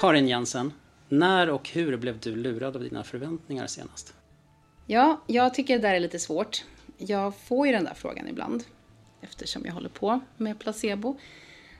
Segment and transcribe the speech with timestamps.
[0.00, 0.72] Karin Jensen,
[1.08, 4.14] när och hur blev du lurad av dina förväntningar senast?
[4.86, 6.64] Ja, jag tycker det där är lite svårt.
[6.98, 8.64] Jag får ju den där frågan ibland
[9.20, 11.18] eftersom jag håller på med placebo.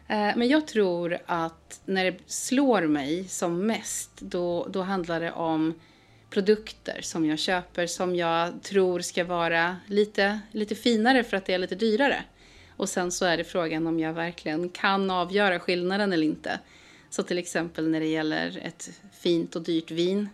[0.09, 5.33] Eh, men jag tror att när det slår mig som mest, då, då handlar det
[5.33, 5.75] om
[6.31, 11.55] produkter som jag köper som jag tror ska vara lite, lite finare för att det
[11.55, 12.25] är lite dyrare.
[12.77, 16.61] Och sen så är det frågan om jag verkligen kan avgöra skillnaden eller inte.
[17.17, 20.29] Så till exempel när det gäller ett fint och dyrt vin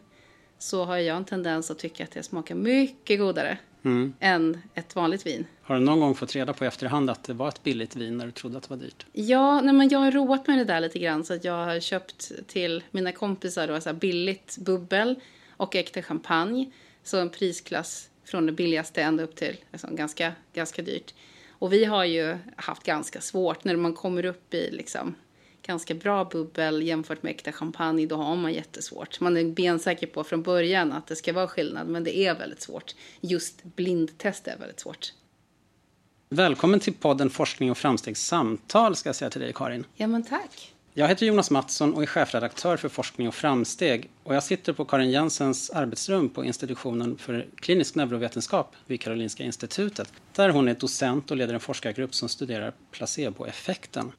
[0.59, 4.15] så har jag en tendens att tycka att det smakar mycket godare mm.
[4.21, 5.47] än ett vanligt vin.
[5.63, 8.19] Har du någon gång fått reda på i efterhand att det var ett billigt vin
[8.19, 9.07] när du trodde att det var dyrt?
[9.13, 11.81] Ja, nej, men jag har roat med det där lite grann så att jag har
[11.81, 16.71] köpt till mina kompisar då, så billigt bubbel och äkta champagne.
[17.03, 21.15] Så en prisklass från det billigaste ända upp till liksom, ganska, ganska dyrt.
[21.49, 25.15] Och vi har ju haft ganska svårt när man kommer upp i liksom,
[25.63, 29.21] ganska bra bubbel jämfört med äkta champagne, då har man jättesvårt.
[29.21, 32.63] Man är bensäker på från början att det ska vara skillnad, men det är väldigt
[32.63, 32.95] svårt.
[33.21, 35.13] Just blindtest är väldigt svårt.
[36.29, 39.85] Välkommen till podden Forskning och framstegssamtal ska jag säga till dig Karin.
[39.95, 40.73] Ja men tack.
[40.95, 44.11] Jag heter Jonas Mattsson och är chefredaktör för Forskning och framsteg.
[44.23, 50.13] Och jag sitter på Karin Jensens arbetsrum på institutionen för klinisk neurovetenskap vid Karolinska institutet.
[50.33, 54.13] Där hon är docent och leder en forskargrupp som studerar placeboeffekten.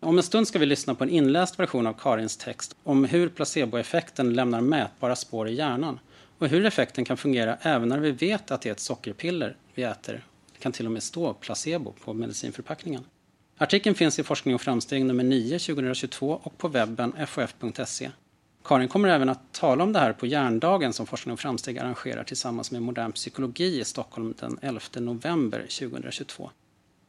[0.00, 3.28] Om en stund ska vi lyssna på en inläst version av Karins text om hur
[3.28, 6.00] placeboeffekten lämnar mätbara spår i hjärnan
[6.38, 9.82] och hur effekten kan fungera även när vi vet att det är ett sockerpiller vi
[9.82, 10.24] äter.
[10.52, 13.04] Det kan till och med stå placebo på medicinförpackningen.
[13.58, 18.10] Artikeln finns i Forskning och framsteg nummer 9 2022 och på webben fof.se.
[18.64, 22.24] Karin kommer även att tala om det här på Hjärndagen som Forskning och framsteg arrangerar
[22.24, 26.50] tillsammans med Modern psykologi i Stockholm den 11 november 2022.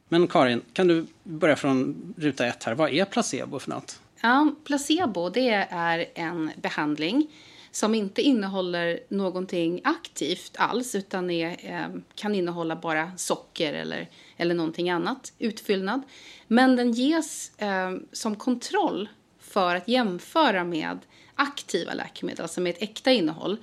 [0.08, 2.74] Men Karin, kan du börja från ruta ett här.
[2.74, 4.00] Vad är placebo för något?
[4.22, 7.30] Ja, placebo det är en behandling
[7.70, 14.54] som inte innehåller någonting aktivt alls utan är, eh, kan innehålla bara socker eller, eller
[14.54, 16.02] någonting annat, utfyllnad.
[16.46, 19.08] Men den ges eh, som kontroll
[19.40, 20.98] för att jämföra med
[21.34, 23.56] aktiva läkemedel, alltså med ett äkta innehåll.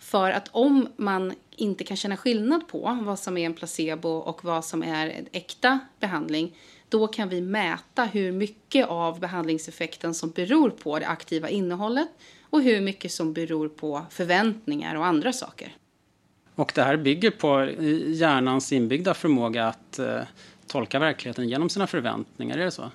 [0.00, 4.44] För att om man inte kan känna skillnad på vad som är en placebo och
[4.44, 6.56] vad som är en äkta behandling,
[6.88, 12.08] då kan vi mäta hur mycket av behandlingseffekten som beror på det aktiva innehållet
[12.50, 15.76] och hur mycket som beror på förväntningar och andra saker.
[16.54, 17.64] Och det här bygger på
[18.06, 20.20] hjärnans inbyggda förmåga att eh,
[20.66, 22.90] tolka verkligheten genom sina förväntningar, är det så?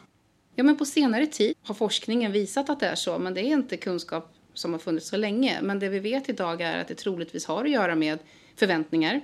[0.55, 3.53] Ja, men på senare tid har forskningen visat att det är så, men det är
[3.53, 5.61] inte kunskap som har funnits så länge.
[5.61, 8.19] Men det vi vet idag är att det troligtvis har att göra med
[8.55, 9.21] förväntningar.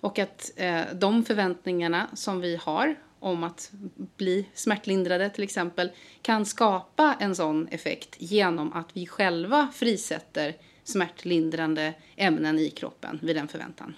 [0.00, 3.70] Och att eh, de förväntningarna som vi har om att
[4.16, 5.90] bli smärtlindrade till exempel
[6.22, 13.36] kan skapa en sån effekt genom att vi själva frisätter smärtlindrande ämnen i kroppen vid
[13.36, 13.94] den förväntan.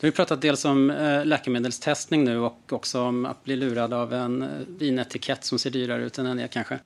[0.00, 4.12] Du har pratat dels om eh, läkemedelstestning nu och också om att bli lurad av
[4.12, 6.78] en eh, vinetikett som ser dyrare ut än den är kanske.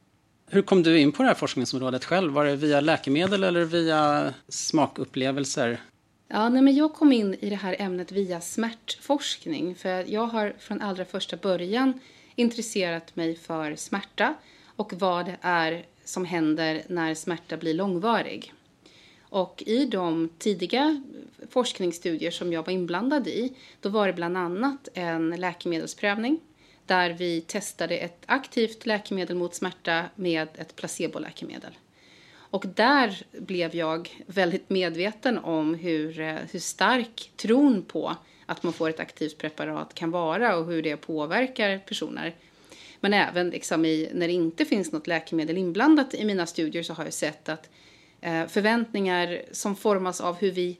[0.50, 2.32] Hur kom du in på det här forskningsområdet själv?
[2.32, 5.80] Var det via läkemedel eller via smakupplevelser?
[6.28, 9.74] Ja, nej, men jag kom in i det här ämnet via smärtforskning.
[9.74, 12.00] För jag har från allra första början
[12.34, 14.34] intresserat mig för smärta
[14.76, 18.52] och vad det är som händer när smärta blir långvarig.
[19.22, 21.02] Och i de tidiga
[21.50, 26.40] forskningsstudier som jag var inblandad i, då var det bland annat en läkemedelsprövning
[26.88, 31.72] där vi testade ett aktivt läkemedel mot smärta med ett placeboläkemedel.
[32.50, 38.16] Och där blev jag väldigt medveten om hur, eh, hur stark tron på
[38.46, 42.34] att man får ett aktivt preparat kan vara och hur det påverkar personer.
[43.00, 46.92] Men även liksom i, när det inte finns något läkemedel inblandat i mina studier så
[46.92, 47.70] har jag sett att
[48.20, 50.78] eh, förväntningar som formas av hur vi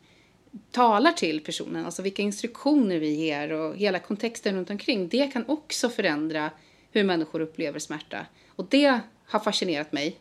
[0.71, 5.45] talar till personen, alltså vilka instruktioner vi ger och hela kontexten runt omkring, det kan
[5.49, 6.50] också förändra
[6.93, 8.27] hur människor upplever smärta.
[8.49, 10.17] Och det har fascinerat mig.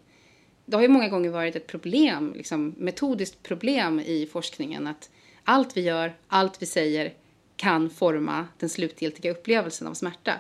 [0.66, 5.10] Det har ju många gånger varit ett problem, liksom metodiskt problem i forskningen att
[5.44, 7.14] allt vi gör, allt vi säger
[7.56, 10.34] kan forma den slutgiltiga upplevelsen av smärta.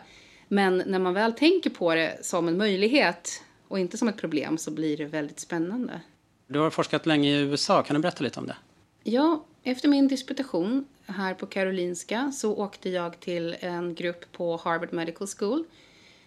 [0.48, 4.57] Men när man väl tänker på det som en möjlighet och inte som ett problem
[4.57, 6.01] så blir det väldigt spännande.
[6.48, 8.56] Du har forskat länge i USA, kan du berätta lite om det?
[9.04, 14.94] Ja, efter min disputation här på Karolinska så åkte jag till en grupp på Harvard
[14.94, 15.64] Medical School.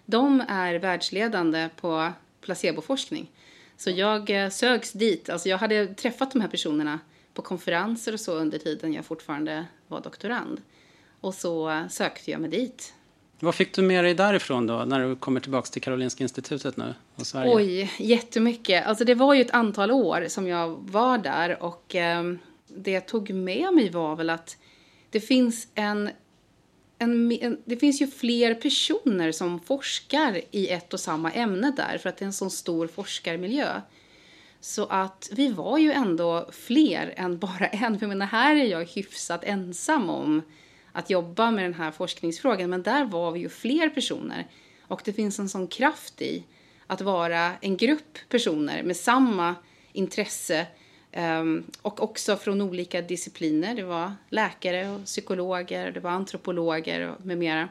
[0.07, 3.31] De är världsledande på placeboforskning.
[3.77, 5.31] Så jag eh, sögs dit.
[5.31, 6.99] Alltså jag hade träffat de här personerna
[7.35, 10.61] på konferenser och så under tiden jag fortfarande var doktorand.
[11.21, 12.95] Och så sökte jag mig dit.
[13.39, 16.95] Vad fick du med dig därifrån då, när du kommer tillbaka till Karolinska institutet nu
[17.15, 17.55] och Sverige?
[17.55, 18.87] Oj, jättemycket.
[18.87, 22.23] Alltså det var ju ett antal år som jag var där och eh,
[22.76, 24.56] det jag tog med mig var väl att
[25.11, 26.11] det finns en,
[26.99, 31.99] en, en, det finns ju fler personer som forskar i ett och samma ämne där
[31.99, 33.81] för att det är en så stor forskarmiljö.
[34.61, 37.99] Så att vi var ju ändå fler än bara en.
[37.99, 40.43] För jag menar, här är jag hyfsat ensam om
[40.93, 42.70] att jobba med den här forskningsfrågan.
[42.70, 44.46] Men där var vi ju fler personer.
[44.82, 46.44] Och det finns en sån kraft i
[46.87, 49.55] att vara en grupp personer med samma
[49.93, 50.67] intresse
[51.12, 53.75] Ehm, och också från olika discipliner.
[53.75, 57.69] Det var läkare och psykologer, det var antropologer med mera.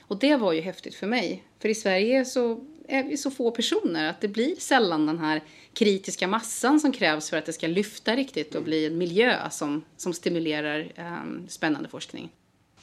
[0.00, 1.44] Och det var ju häftigt för mig.
[1.58, 5.42] För i Sverige så är vi så få personer att det blir sällan den här
[5.74, 9.84] kritiska massan som krävs för att det ska lyfta riktigt och bli en miljö som,
[9.96, 12.30] som stimulerar um, spännande forskning.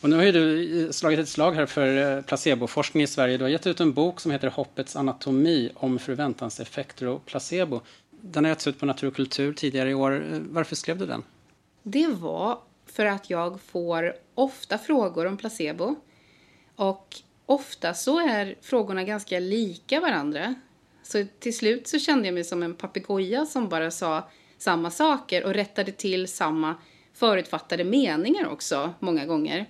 [0.02, 3.38] Och nu har ju du eh, slagit ett slag här för eh, placeboforskning i Sverige.
[3.38, 7.82] Du har gett ut en bok som heter Hoppets anatomi om förväntanseffekter och placebo.
[8.22, 10.26] Den har getts ut på Natur och kultur tidigare i år.
[10.50, 11.24] Varför skrev du den?
[11.84, 15.96] Det var för att jag får ofta frågor om placebo.
[16.76, 20.56] Och ofta så är frågorna ganska lika varandra.
[21.04, 25.44] Så till slut så kände jag mig som en papegoja som bara sa samma saker
[25.44, 26.76] och rättade till samma
[27.14, 29.66] förutfattade meningar också många gånger.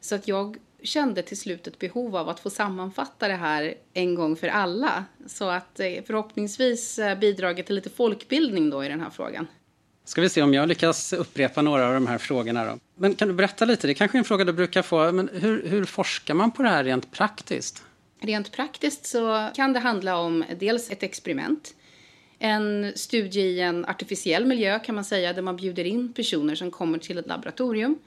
[0.00, 4.14] Så att jag kände till slut ett behov av att få sammanfatta det här en
[4.14, 5.04] gång för alla.
[5.26, 9.46] Så att eh, förhoppningsvis eh, bidragit till lite folkbildning då i den här frågan.
[10.04, 12.78] Ska vi se om jag lyckas upprepa några av de här frågorna då.
[12.94, 15.30] Men kan du berätta lite, det är kanske är en fråga du brukar få, men
[15.32, 17.82] hur, hur forskar man på det här rent praktiskt?
[18.20, 21.74] Rent praktiskt så kan det handla om dels ett experiment.
[22.38, 26.70] En studie i en artificiell miljö kan man säga, där man bjuder in personer som
[26.70, 27.98] kommer till ett laboratorium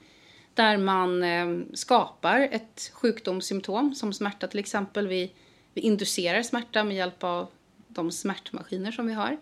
[0.54, 5.08] där man eh, skapar ett sjukdomssymptom som smärta till exempel.
[5.08, 5.32] Vi,
[5.74, 7.48] vi inducerar smärta med hjälp av
[7.88, 9.38] de smärtmaskiner som vi har.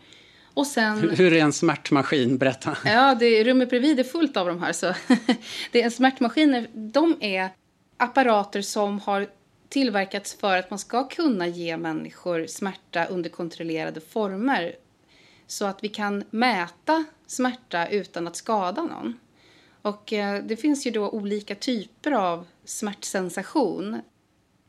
[0.54, 2.38] Och sen, hur, är en smärtmaskin?
[2.38, 2.78] Berätta.
[2.86, 4.74] Ja, det, rummet bredvid är fullt av de här.
[4.74, 4.94] Så
[5.72, 6.68] det är smärtmaskiner.
[6.74, 7.50] De är
[7.98, 9.28] apparater som har
[9.70, 14.76] tillverkats för att man ska kunna ge människor smärta under kontrollerade former.
[15.48, 19.20] Så att vi kan mäta smärta utan att skada någon.
[19.82, 24.02] Och eh, det finns ju då olika typer av smärtsensation.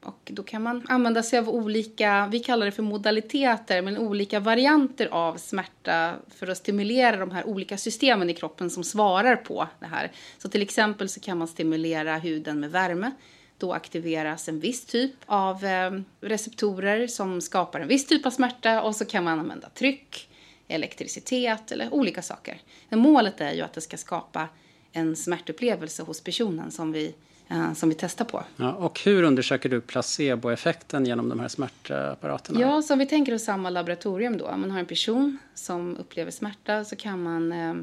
[0.05, 4.41] Och då kan man använda sig av olika, vi kallar det för modaliteter, men olika
[4.41, 9.69] varianter av smärta för att stimulera de här olika systemen i kroppen som svarar på
[9.81, 10.13] det här.
[10.39, 13.11] Så till exempel så kan man stimulera huden med värme.
[13.59, 18.83] Då aktiveras en viss typ av eh, receptorer som skapar en viss typ av smärta
[18.83, 20.29] och så kan man använda tryck,
[20.69, 22.61] elektricitet eller olika saker.
[22.89, 24.49] Men målet är ju att det ska skapa
[24.93, 27.15] en smärtupplevelse hos personen som vi,
[27.49, 28.45] eh, som vi testar på.
[28.57, 32.61] Ja, och hur undersöker du placeboeffekten genom de här smärtapparaterna?
[32.61, 34.47] Ja, så om vi tänker oss samma laboratorium då.
[34.47, 37.75] Om man har en person som upplever smärta så kan man eh,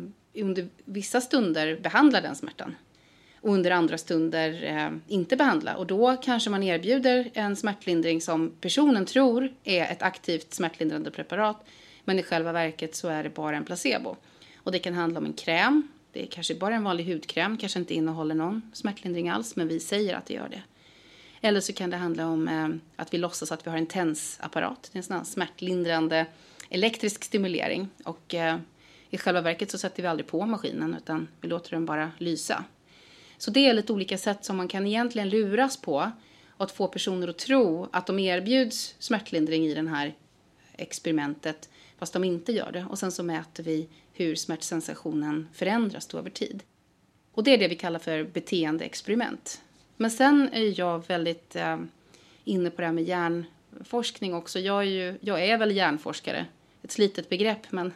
[0.44, 2.76] under vissa stunder behandla den smärtan
[3.42, 5.76] och under andra stunder eh, inte behandla.
[5.76, 11.66] Och då kanske man erbjuder en smärtlindring som personen tror är ett aktivt smärtlindrande preparat
[12.04, 14.16] men i själva verket så är det bara en placebo.
[14.58, 17.80] Och det kan handla om en kräm det är kanske bara en vanlig hudkräm, kanske
[17.80, 20.62] inte innehåller någon smärtlindring alls, men vi säger att det gör det.
[21.42, 24.90] Eller så kan det handla om eh, att vi låtsas att vi har en TENS-apparat.
[24.92, 26.26] Det är en sån här smärtlindrande
[26.70, 27.90] elektrisk stimulering.
[28.04, 28.58] Och eh,
[29.10, 32.64] i själva verket så sätter vi aldrig på maskinen utan vi låter den bara lysa.
[33.38, 36.12] Så det är lite olika sätt som man kan egentligen luras på
[36.50, 40.16] och att få personer att tro att de erbjuds smärtlindring i det här
[40.76, 42.86] experimentet fast de inte gör det.
[42.90, 43.88] Och sen så mäter vi
[44.20, 46.64] hur smärtsensationen förändras då över tid.
[47.32, 49.62] Och det är det vi kallar för beteendeexperiment.
[49.98, 51.78] Men sen är jag väldigt eh,
[52.44, 54.60] inne på det här med hjärnforskning också.
[54.60, 56.46] Jag är, ju, jag är väl hjärnforskare,
[56.84, 57.94] ett slitet begrepp, men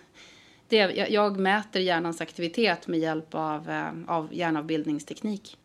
[0.67, 5.57] det, jag, jag mäter hjärnans aktivitet med hjälp av, eh, av hjärnavbildningsteknik.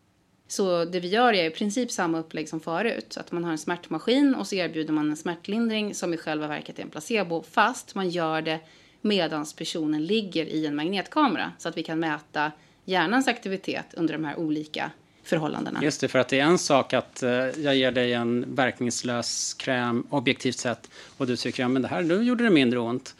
[0.47, 3.17] Så det vi gör är i princip samma upplägg som förut.
[3.17, 6.79] Att man har en smärtmaskin och så erbjuder man en smärtlindring som i själva verket
[6.79, 7.43] är en placebo.
[7.43, 8.59] Fast man gör det
[9.01, 11.51] medan personen ligger i en magnetkamera.
[11.57, 12.51] Så att vi kan mäta
[12.85, 14.91] hjärnans aktivitet under de här olika
[15.23, 15.83] förhållandena.
[15.83, 19.53] Just det, för att det är en sak att eh, jag ger dig en verkningslös
[19.53, 23.15] kräm objektivt sett och du tycker att ja, det här nu gjorde det mindre ont.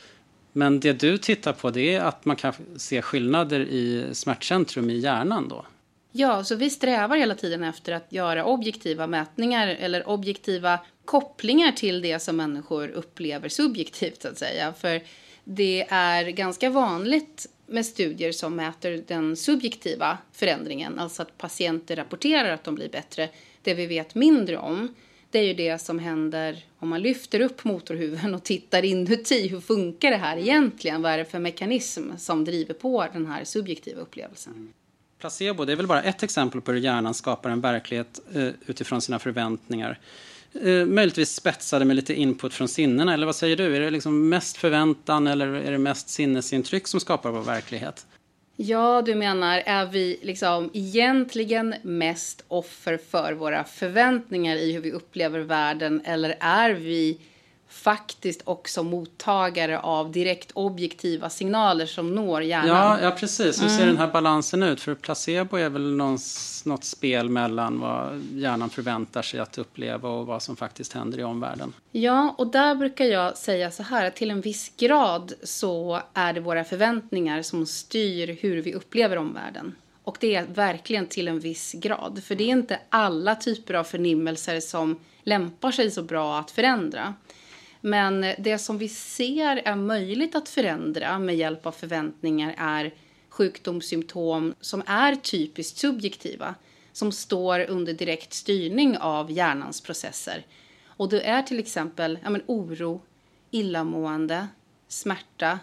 [0.51, 4.97] Men det du tittar på det är att man kan se skillnader i smärtcentrum i
[4.97, 5.65] hjärnan då?
[6.11, 12.01] Ja, så vi strävar hela tiden efter att göra objektiva mätningar eller objektiva kopplingar till
[12.01, 14.73] det som människor upplever subjektivt så att säga.
[14.73, 15.01] För
[15.51, 22.53] det är ganska vanligt med studier som mäter den subjektiva förändringen, alltså att patienter rapporterar
[22.53, 23.29] att de blir bättre.
[23.61, 24.95] Det vi vet mindre om,
[25.31, 29.47] det är ju det som händer om man lyfter upp motorhuven och tittar inuti.
[29.47, 31.01] Hur funkar det här egentligen?
[31.01, 34.73] Vad är det för mekanism som driver på den här subjektiva upplevelsen?
[35.19, 39.01] Placebo, det är väl bara ett exempel på hur hjärnan skapar en verklighet eh, utifrån
[39.01, 39.99] sina förväntningar.
[40.53, 43.75] Eh, möjligtvis spetsade med lite input från sinnena, eller vad säger du?
[43.75, 48.05] Är det liksom mest förväntan eller är det mest sinnesintryck som skapar vår verklighet?
[48.55, 54.91] Ja, du menar, är vi liksom egentligen mest offer för våra förväntningar i hur vi
[54.91, 57.17] upplever världen eller är vi
[57.69, 62.67] faktiskt också mottagare av direkt objektiva signaler som når hjärnan.
[62.67, 63.63] Ja, ja precis.
[63.63, 63.87] Hur ser mm.
[63.87, 64.81] den här balansen ut?
[64.81, 70.25] För placebo är väl någons, något spel mellan vad hjärnan förväntar sig att uppleva och
[70.25, 71.73] vad som faktiskt händer i omvärlden.
[71.91, 76.33] Ja, och där brukar jag säga så här att till en viss grad så är
[76.33, 79.75] det våra förväntningar som styr hur vi upplever omvärlden.
[80.03, 82.23] Och det är verkligen till en viss grad.
[82.23, 87.13] För det är inte alla typer av förnimmelser som lämpar sig så bra att förändra.
[87.81, 92.93] Men det som vi ser är möjligt att förändra med hjälp av förväntningar är
[93.29, 96.55] sjukdomssymptom som är typiskt subjektiva,
[96.91, 100.45] som står under direkt styrning av hjärnans processer.
[100.85, 103.01] Och det är till exempel ja, men, oro,
[103.51, 104.47] illamående,
[104.87, 105.59] smärta,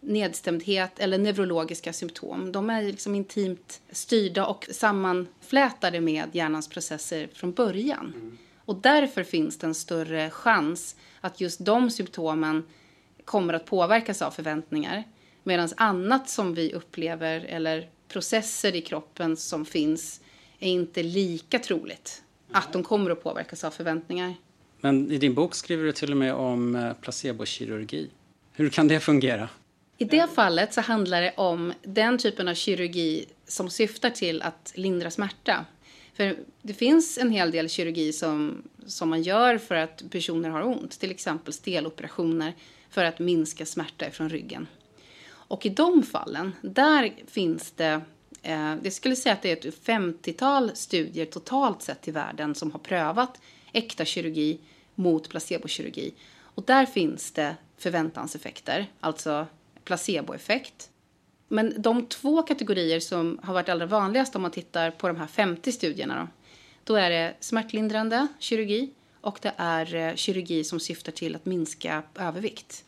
[0.00, 2.52] nedstämdhet eller neurologiska symptom.
[2.52, 8.12] De är liksom intimt styrda och sammanflätade med hjärnans processer från början.
[8.16, 8.38] Mm.
[8.64, 12.64] Och därför finns det en större chans att just de symptomen
[13.24, 15.04] kommer att påverkas av förväntningar.
[15.42, 20.20] Medan annat som vi upplever eller processer i kroppen som finns
[20.58, 24.34] är inte lika troligt att de kommer att påverkas av förväntningar.
[24.80, 28.10] Men i din bok skriver du till och med om eh, placebokirurgi.
[28.52, 29.48] Hur kan det fungera?
[29.98, 34.72] I det fallet så handlar det om den typen av kirurgi som syftar till att
[34.74, 35.64] lindra smärta.
[36.22, 40.62] För det finns en hel del kirurgi som, som man gör för att personer har
[40.62, 41.00] ont.
[41.00, 42.54] Till exempel steloperationer
[42.90, 44.66] för att minska smärta från ryggen.
[45.24, 48.00] Och i de fallen, där finns det
[48.42, 52.70] eh, jag skulle säga att det är ett 50-tal studier totalt sett i världen som
[52.70, 53.40] har prövat
[53.72, 54.58] äkta kirurgi
[54.94, 56.14] mot placebokirurgi.
[56.40, 59.46] Och där finns det förväntanseffekter, alltså
[59.84, 60.90] placeboeffekt
[61.52, 65.26] men de två kategorier som har varit allra vanligast om man tittar på de här
[65.26, 66.28] 50 studierna då,
[66.84, 68.90] då är det smärtlindrande kirurgi
[69.20, 72.84] och det är eh, kirurgi som syftar till att minska övervikt.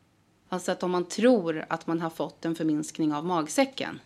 [0.48, 4.00] Alltså att om man tror att man har fått en förminskning av magsäcken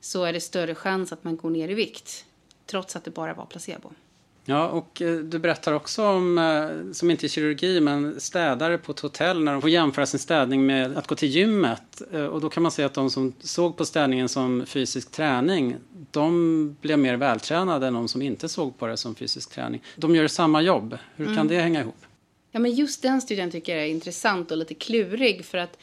[0.00, 2.24] så är det större chans att man går ner i vikt
[2.66, 3.90] trots att det bara var placebo.
[4.48, 8.92] Ja, och eh, du berättar också om, eh, som inte är kirurgi, men städare på
[8.92, 12.02] ett hotell när de får jämföra sin städning med att gå till gymmet.
[12.12, 15.76] Eh, och då kan man säga att de som såg på städningen som fysisk träning,
[16.10, 19.82] de blev mer vältränade än de som inte såg på det som fysisk träning.
[19.96, 20.98] De gör samma jobb.
[21.16, 21.48] Hur kan mm.
[21.48, 21.96] det hänga ihop?
[22.50, 25.78] Ja, men just den studien tycker jag är intressant och lite klurig för att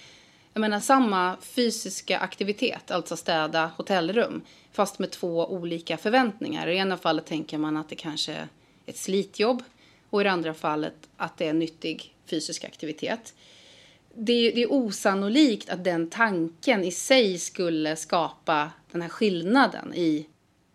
[0.53, 4.41] jag menar samma fysiska aktivitet, alltså städa hotellrum,
[4.71, 6.67] fast med två olika förväntningar.
[6.67, 8.47] I ena fallet tänker man att det kanske är
[8.85, 9.63] ett slitjobb
[10.09, 13.33] och i det andra fallet att det är nyttig fysisk aktivitet.
[14.15, 19.93] Det är, det är osannolikt att den tanken i sig skulle skapa den här skillnaden
[19.93, 20.27] i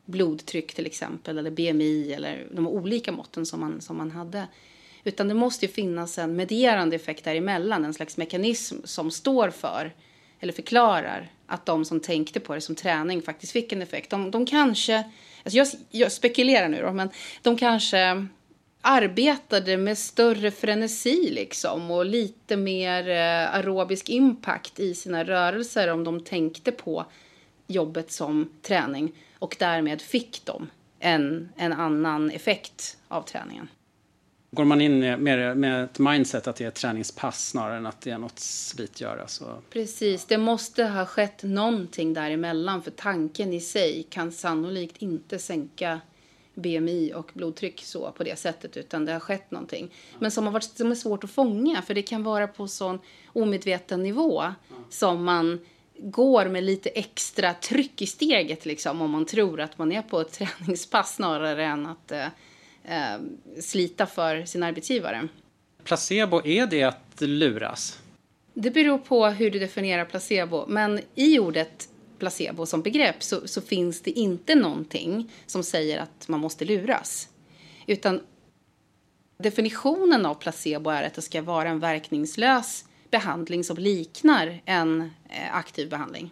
[0.04, 4.46] blodtryck till exempel, eller BMI eller de olika måtten som man, som man hade.
[5.04, 9.94] Utan det måste ju finnas en medierande effekt däremellan, en slags mekanism som står för
[10.40, 14.10] eller förklarar att de som tänkte på det som träning faktiskt fick en effekt.
[14.10, 14.96] De, de kanske,
[15.44, 17.10] alltså jag, jag spekulerar nu då, men
[17.42, 18.26] de kanske
[18.80, 26.04] arbetade med större frenesi liksom och lite mer eh, aerobisk impact i sina rörelser om
[26.04, 27.04] de tänkte på
[27.66, 33.68] jobbet som träning och därmed fick de en, en annan effekt av träningen.
[34.50, 38.00] Går man in med, med ett mindset att det är ett träningspass snarare än att
[38.00, 39.44] det är något slitgöra så...
[39.70, 46.00] Precis, det måste ha skett någonting däremellan för tanken i sig kan sannolikt inte sänka
[46.54, 49.94] BMI och blodtryck så på det sättet utan det har skett någonting.
[50.18, 52.98] Men som, har varit, som är svårt att fånga för det kan vara på sån
[53.26, 54.44] omedveten nivå
[54.90, 55.60] som man
[55.98, 60.20] går med lite extra tryck i steget liksom om man tror att man är på
[60.20, 62.26] ett träningspass snarare än att eh,
[63.60, 65.28] slita för sin arbetsgivare.
[65.84, 67.98] Placebo, är det att luras?
[68.54, 70.64] Det beror på hur du definierar placebo.
[70.68, 76.28] Men i ordet placebo som begrepp så, så, finns det inte någonting som säger att
[76.28, 77.28] man måste luras.
[77.86, 78.20] Utan
[79.38, 85.54] definitionen av placebo är att det ska vara en verkningslös behandling som liknar en eh,
[85.54, 86.30] aktiv behandling.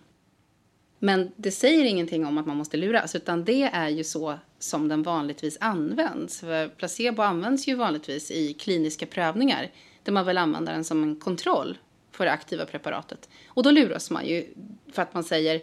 [0.98, 4.88] Men det säger ingenting om att man måste luras, utan det är ju så som
[4.88, 6.40] den vanligtvis används.
[6.40, 9.70] För placebo används ju vanligtvis i kliniska prövningar
[10.02, 11.78] där man vill använda den som en kontroll
[12.10, 13.28] för det aktiva preparatet.
[13.48, 14.46] Och då luras man ju
[14.92, 15.60] för att man säger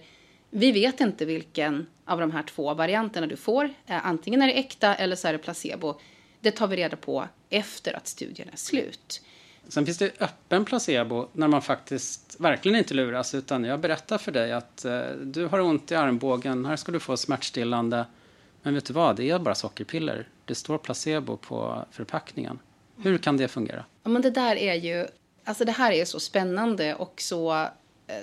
[0.49, 3.65] vi vet inte vilken av de här två varianterna du får.
[3.85, 5.99] Eh, antingen är det äkta eller så är det placebo.
[6.39, 9.21] Det tar vi reda på efter att studien är slut.
[9.67, 14.31] Sen finns det öppen placebo när man faktiskt verkligen inte luras utan jag berättar för
[14.31, 18.05] dig att eh, du har ont i armbågen, här ska du få smärtstillande.
[18.61, 20.27] Men vet du vad, det är bara sockerpiller.
[20.45, 22.59] Det står placebo på förpackningen.
[22.97, 23.85] Hur kan det fungera?
[24.03, 25.07] Ja, men det där är ju,
[25.43, 27.67] alltså det här är så spännande och så eh,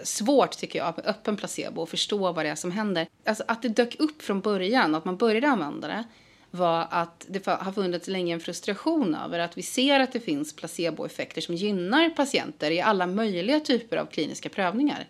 [0.05, 3.07] svårt tycker jag med öppen placebo och förstå vad det är som händer.
[3.25, 6.05] Alltså att det dök upp från början, att man började använda det
[6.51, 10.57] var att det har funnits länge en frustration över att vi ser att det finns
[10.57, 15.09] placeboeffekter som gynnar patienter i alla möjliga typer av kliniska prövningar.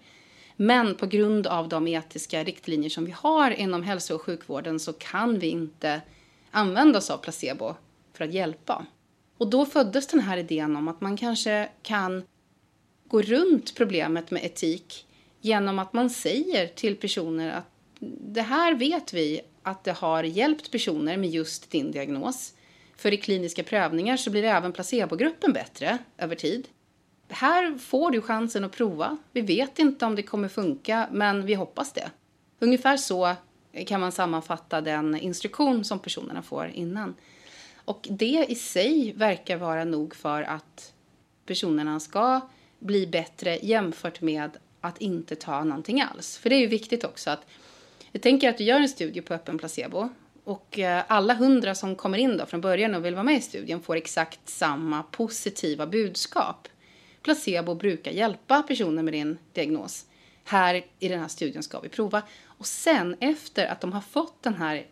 [0.56, 4.92] Men på grund av de etiska riktlinjer som vi har inom hälso och sjukvården så
[4.92, 6.00] kan vi inte
[6.50, 7.74] använda oss av placebo
[8.12, 8.86] för att hjälpa.
[9.38, 12.22] Och då föddes den här idén om att man kanske kan
[13.08, 15.06] gå runt problemet med etik
[15.40, 17.70] genom att man säger till personer att
[18.20, 22.54] det här vet vi att det har hjälpt personer med just din diagnos.
[22.96, 26.68] För i kliniska prövningar så blir även placebogruppen bättre över tid.
[27.28, 29.16] Här får du chansen att prova.
[29.32, 32.10] Vi vet inte om det kommer funka, men vi hoppas det.
[32.58, 33.34] Ungefär så
[33.86, 37.14] kan man sammanfatta den instruktion som personerna får innan.
[37.84, 40.92] Och det i sig verkar vara nog för att
[41.46, 42.40] personerna ska
[42.78, 44.50] bli bättre jämfört med
[44.80, 46.38] att inte ta någonting alls.
[46.38, 47.46] För det är ju viktigt också att
[48.12, 50.08] jag tänker att du gör en studie på öppen placebo
[50.44, 53.40] och eh, alla hundra som kommer in då från början och vill vara med i
[53.40, 56.68] studien får exakt samma positiva budskap.
[57.22, 60.06] Placebo brukar hjälpa personer med din diagnos.
[60.44, 62.22] Här i den här studien ska vi prova.
[62.44, 64.86] Och sen efter att de har fått den här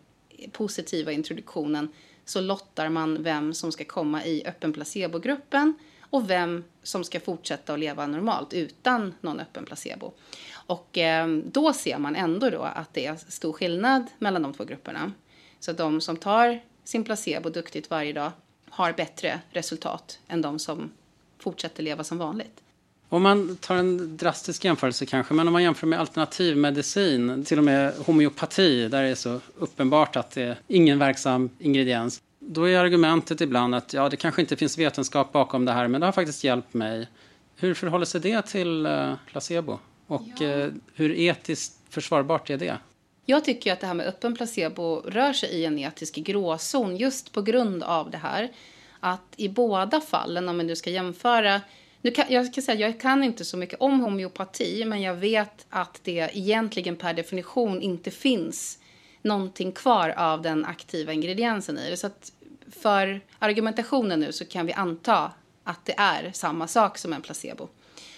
[0.51, 1.89] positiva introduktionen
[2.25, 5.73] så lottar man vem som ska komma i öppen placebo-gruppen
[6.09, 10.11] och vem som ska fortsätta att leva normalt utan någon öppen placebo.
[10.53, 14.63] Och eh, då ser man ändå då att det är stor skillnad mellan de två
[14.63, 15.11] grupperna.
[15.59, 18.31] Så de som tar sin placebo duktigt varje dag
[18.69, 20.91] har bättre resultat än de som
[21.39, 22.61] fortsätter leva som vanligt.
[23.09, 27.63] Om man tar en drastisk jämförelse kanske, men om man jämför med alternativmedicin, till och
[27.63, 32.21] med homeopati, där det är så uppenbart att det är ingen verksam ingrediens.
[32.51, 36.01] Då är argumentet ibland att ja, det kanske inte finns vetenskap bakom det här, men
[36.01, 37.07] det har faktiskt hjälpt mig.
[37.55, 39.79] Hur förhåller sig det till uh, placebo?
[40.07, 40.47] Och ja.
[40.47, 42.77] uh, hur etiskt försvarbart är det?
[43.25, 47.31] Jag tycker att det här med öppen placebo rör sig i en etisk gråzon just
[47.31, 48.51] på grund av det här.
[48.99, 51.61] Att i båda fallen, om man nu ska jämföra
[52.01, 55.65] nu kan, jag ska säga jag kan inte så mycket om homeopati, men jag vet
[55.69, 58.79] att det egentligen per definition inte finns
[59.21, 61.97] någonting kvar av den aktiva ingrediensen i det.
[61.97, 62.31] Så att
[62.71, 65.31] för argumentationen nu så kan vi anta
[65.63, 67.67] att det är samma sak som en placebo.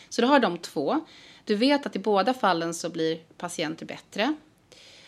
[0.10, 1.00] Så du har de två.
[1.46, 4.36] Du vet att i båda fallen så blir patienter bättre.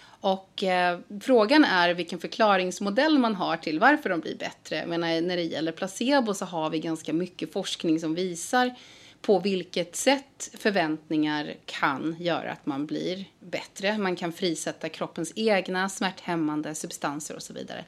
[0.06, 4.86] Och eh, frågan är vilken förklaringsmodell man har till varför de blir bättre.
[4.86, 8.75] Men när det gäller placebo så har vi ganska mycket forskning som visar
[9.21, 13.97] på vilket sätt förväntningar kan göra att man blir bättre.
[13.97, 17.86] Man kan frisätta kroppens egna smärthämmande substanser och så vidare.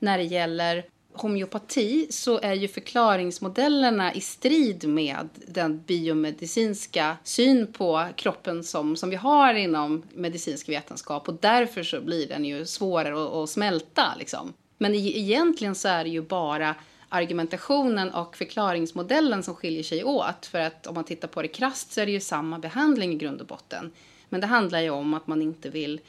[0.00, 8.08] När det gäller homeopati så är ju förklaringsmodellerna i strid med den biomedicinska syn på
[8.16, 13.24] kroppen som, som vi har inom medicinsk vetenskap och därför så blir den ju svårare
[13.24, 14.52] att, att smälta liksom.
[14.78, 16.74] Men e-, egentligen så är det ju bara
[17.08, 20.46] argumentationen och förklaringsmodellen som skiljer sig åt.
[20.46, 23.16] För att om man tittar på det krasst så är det ju samma behandling i
[23.16, 23.92] grund och botten.
[24.28, 26.00] Men det handlar ju om att man inte vill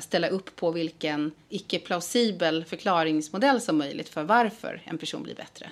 [0.00, 5.70] ställa upp på vilken icke-plausibel förklaringsmodell som möjligt för varför en person blir bättre.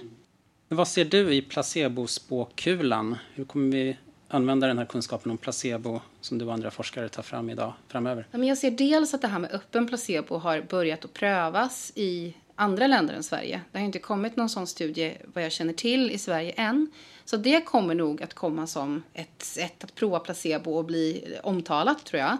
[0.68, 3.18] Vad ser du i placebospåkulan?
[3.34, 3.96] Hur kommer vi
[4.28, 8.26] använda den här kunskapen om placebo som du och andra forskare tar fram idag framöver?
[8.32, 12.86] Jag ser dels att det här med öppen placebo har börjat att prövas i andra
[12.86, 13.60] länder än Sverige.
[13.72, 16.90] Det har inte kommit någon sån studie vad jag känner till i Sverige än.
[17.24, 22.04] Så det kommer nog att komma som ett sätt att prova placebo och bli omtalat
[22.04, 22.36] tror jag.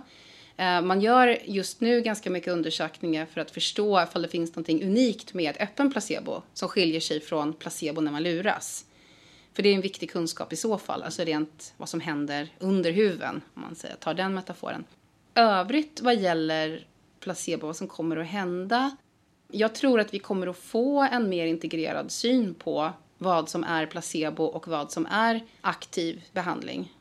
[0.57, 4.69] Eh, man gör just nu ganska mycket undersökningar för att förstå ifall det finns något
[4.69, 8.85] unikt med öppen placebo som skiljer sig från placebo när man luras.
[9.53, 12.93] För det är en viktig kunskap i så fall, alltså rent vad som händer under
[12.93, 14.85] huven, om man säger, tar den metaforen.
[15.35, 16.87] Övrigt vad gäller
[17.21, 18.97] placebo, vad som kommer att hända.
[19.51, 23.87] Jag tror att vi kommer att få en mer integrerad syn på vad som är
[23.87, 26.93] placebo och vad som är aktiv behandling.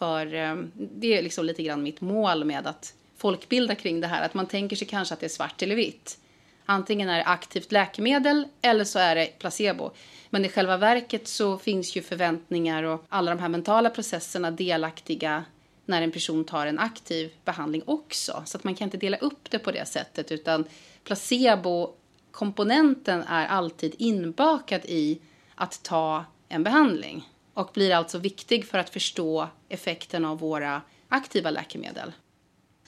[0.00, 4.24] För eh, det är liksom lite grann mitt mål med att folkbilda kring det här.
[4.24, 6.18] Att man tänker sig kanske att det är svart eller vitt.
[6.66, 9.90] Antingen är det aktivt läkemedel eller så är det placebo.
[10.30, 15.44] Men i själva verket så finns ju förväntningar och alla de här mentala processerna delaktiga
[15.84, 18.42] när en person tar en aktiv behandling också.
[18.46, 20.64] Så att man kan inte dela upp det på det sättet utan
[21.04, 25.18] placebo-komponenten är alltid inbakad i
[25.54, 31.50] att ta en behandling och blir alltså viktig för att förstå effekten av våra aktiva
[31.50, 32.12] läkemedel.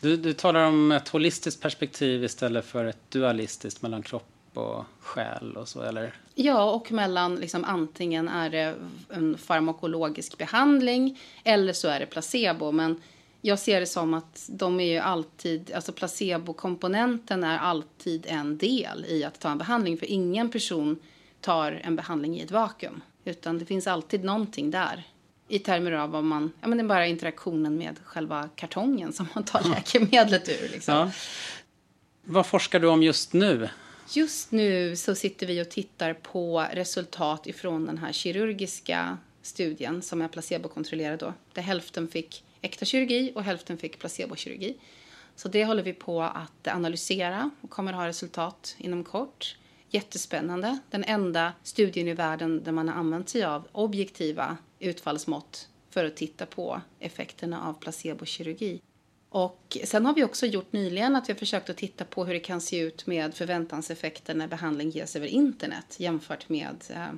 [0.00, 5.56] Du, du talar om ett holistiskt perspektiv istället för ett dualistiskt mellan kropp och själ
[5.56, 6.14] och så, eller?
[6.34, 8.74] Ja, och mellan liksom, antingen är det
[9.10, 12.72] en farmakologisk behandling eller så är det placebo.
[12.72, 13.02] Men
[13.40, 19.04] jag ser det som att de är ju alltid, alltså placebokomponenten är alltid en del
[19.08, 19.98] i att ta en behandling.
[19.98, 20.98] För ingen person
[21.40, 23.00] tar en behandling i ett vakuum.
[23.24, 25.04] Utan det finns alltid någonting där.
[25.48, 29.28] I termer av vad man, ja men det är bara interaktionen med själva kartongen som
[29.34, 30.68] man tar läkemedlet ur.
[30.68, 30.94] Liksom.
[30.94, 31.10] Ja.
[32.24, 33.68] Vad forskar du om just nu?
[34.10, 40.22] Just nu så sitter vi och tittar på resultat ifrån den här kirurgiska studien som
[40.22, 41.34] är placebokontrollerad då.
[41.52, 44.76] Där hälften fick äkta kirurgi och hälften fick placebokirurgi.
[45.36, 49.56] Så det håller vi på att analysera och kommer att ha resultat inom kort.
[49.94, 50.78] Jättespännande.
[50.90, 56.16] Den enda studien i världen där man har använt sig av objektiva utfallsmått för att
[56.16, 58.80] titta på effekterna av placebokirurgi.
[59.28, 62.34] Och sen har vi också gjort nyligen att vi har försökt att titta på hur
[62.34, 67.08] det kan se ut med förväntanseffekter när behandling ges över internet jämfört med eh,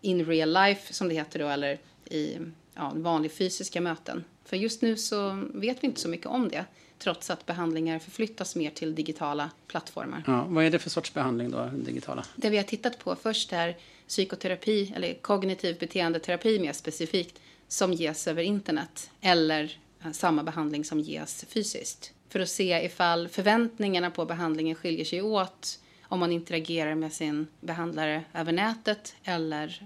[0.00, 2.38] in real life som det heter då eller i
[2.74, 4.24] ja, vanliga fysiska möten.
[4.44, 6.64] För just nu så vet vi inte så mycket om det
[7.04, 10.22] trots att behandlingar förflyttas mer till digitala plattformar.
[10.26, 12.24] Ja, vad är det för sorts behandling då, digitala?
[12.36, 13.76] Det vi har tittat på först är
[14.08, 21.00] psykoterapi eller kognitiv beteendeterapi mer specifikt som ges över internet eller eh, samma behandling som
[21.00, 22.12] ges fysiskt.
[22.28, 27.46] För att se ifall förväntningarna på behandlingen skiljer sig åt om man interagerar med sin
[27.60, 29.82] behandlare över nätet eller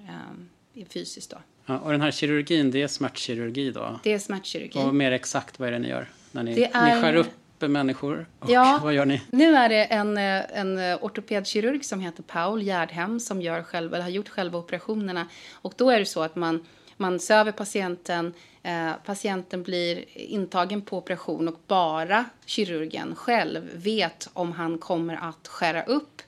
[0.74, 1.31] eh, fysiskt.
[1.31, 1.37] Då.
[1.66, 4.00] Ja, och den här kirurgin, det är smärtkirurgi då?
[4.02, 4.78] Det är smärtkirurgi.
[4.78, 6.09] Och mer exakt, vad är det ni gör?
[6.32, 6.94] När ni, är...
[6.94, 7.28] ni skär upp
[7.60, 8.26] människor?
[8.38, 9.22] Och ja, vad gör ni?
[9.30, 14.10] Nu är det en, en ortopedkirurg som heter Paul Gärdhem som gör själv, eller har
[14.10, 15.28] gjort själva operationerna.
[15.52, 20.98] Och då är det så att man, man söver patienten, eh, patienten blir intagen på
[20.98, 26.22] operation och bara kirurgen själv vet om han kommer att skära upp,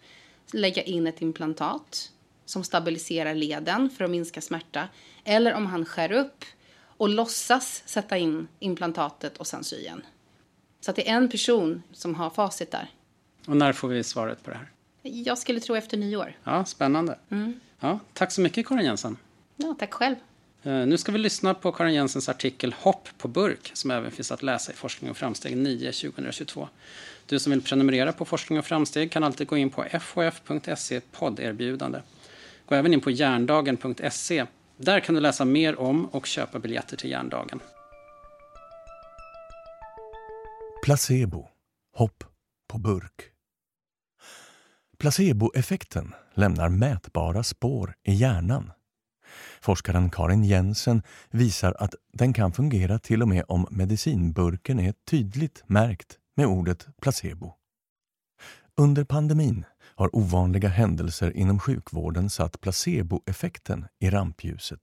[0.52, 2.10] lägga in ett implantat
[2.44, 4.88] som stabiliserar leden för att minska smärta
[5.24, 6.44] eller om han skär upp
[7.00, 10.02] och låtsas sätta in implantatet och sen sy igen.
[10.80, 12.90] Så att det är en person som har facit där.
[13.46, 14.70] Och när får vi svaret på det här?
[15.02, 16.36] Jag skulle tro efter nyår.
[16.44, 17.18] Ja, spännande.
[17.28, 17.60] Mm.
[17.80, 19.16] Ja, tack så mycket Karin Jensen.
[19.56, 20.16] Ja, tack själv.
[20.66, 24.32] Uh, nu ska vi lyssna på Karin Jensens artikel Hopp på burk som även finns
[24.32, 26.68] att läsa i Forskning och framsteg 9 2022.
[27.26, 32.00] Du som vill prenumerera på Forskning och framsteg kan alltid gå in på fof.se podderbjudande.
[32.66, 34.46] Gå även in på järndagen.se.
[34.82, 37.60] Där kan du läsa mer om och köpa biljetter till Järndagen.
[40.84, 41.48] Placebo.
[41.96, 42.24] Hopp
[42.68, 43.30] på burk.
[44.98, 48.72] Placeboeffekten lämnar mätbara spår i hjärnan.
[49.60, 55.62] Forskaren Karin Jensen visar att den kan fungera till och med om medicinburken är tydligt
[55.66, 57.54] märkt med ordet placebo.
[58.76, 59.64] Under pandemin
[60.00, 64.80] har ovanliga händelser inom sjukvården satt placeboeffekten i rampljuset.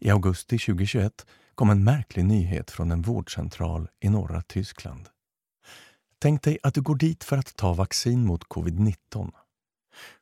[0.00, 5.08] I augusti 2021 kom en märklig nyhet från en vårdcentral i norra Tyskland.
[6.18, 9.30] Tänk dig att du går dit för att ta vaccin mot covid-19.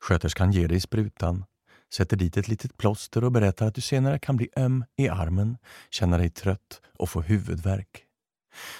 [0.00, 1.44] Sköterskan ger dig sprutan,
[1.94, 5.56] sätter dit ett litet plåster och berättar att du senare kan bli öm i armen,
[5.90, 8.06] känna dig trött och få huvudvärk.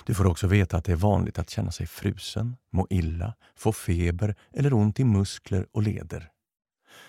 [0.05, 3.73] Du får också veta att det är vanligt att känna sig frusen, må illa, få
[3.73, 6.31] feber eller ont i muskler och leder.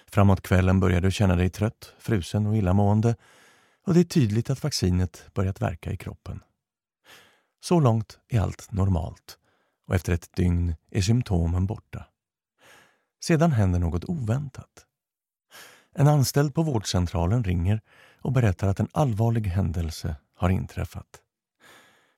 [0.07, 3.15] Framåt kvällen börjar du känna dig trött, frusen och illamående
[3.85, 6.39] och det är tydligt att vaccinet börjat verka i kroppen.
[7.63, 9.37] Så långt är allt normalt
[9.87, 12.05] och efter ett dygn är symptomen borta.
[13.23, 14.85] Sedan händer något oväntat.
[15.95, 17.81] En anställd på vårdcentralen ringer
[18.21, 21.21] och berättar att en allvarlig händelse har inträffat.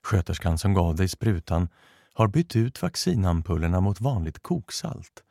[0.06, 1.70] Sköterskan som gav dig sprutan
[2.13, 5.24] har bytt ut vaccinampullerna mot vanligt koksalt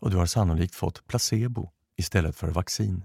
[0.00, 3.04] och du har sannolikt fått placebo istället för vaccin.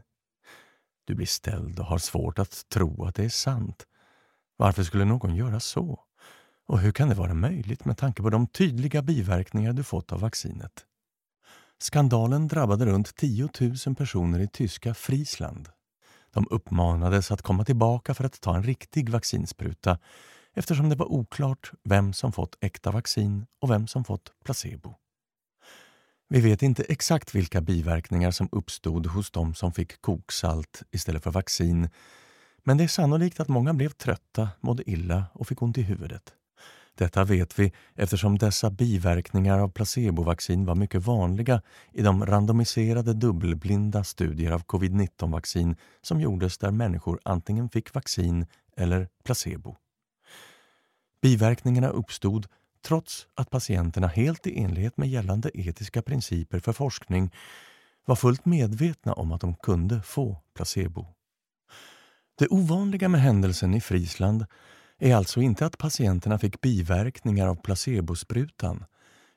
[1.05, 3.87] Du blir ställd och har svårt att tro att det är sant.
[4.57, 5.99] Varför skulle någon göra så?
[6.67, 10.19] Och hur kan det vara möjligt med tanke på de tydliga biverkningar du fått av
[10.19, 10.85] vaccinet?
[11.77, 13.49] Skandalen drabbade runt 10
[13.85, 15.69] 000 personer i tyska Friesland.
[16.33, 19.99] De uppmanades att komma tillbaka för att ta en riktig vaccinspruta
[20.55, 24.95] eftersom det var oklart vem som fått äkta vaccin och vem som fått placebo.
[26.29, 31.31] Vi vet inte exakt vilka biverkningar som uppstod hos de som fick koksalt istället för
[31.31, 31.89] vaccin
[32.63, 36.33] men det är sannolikt att många blev trötta, mådde illa och fick ont i huvudet.
[36.95, 41.61] Detta vet vi eftersom dessa biverkningar av placebovaccin var mycket vanliga
[41.93, 48.45] i de randomiserade dubbelblinda studier av covid-19-vaccin som gjordes där människor antingen fick vaccin
[48.77, 49.75] eller placebo.
[51.21, 52.47] Biverkningarna uppstod
[52.85, 57.31] trots att patienterna helt i enlighet med gällande etiska principer för forskning
[58.05, 61.05] var fullt medvetna om att de kunde få placebo.
[62.37, 64.45] Det ovanliga med händelsen i Friesland
[64.99, 68.85] är alltså inte att patienterna fick biverkningar av placebosprutan